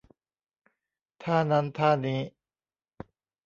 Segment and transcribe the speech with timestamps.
[1.23, 2.19] ท่านั้นท่านี้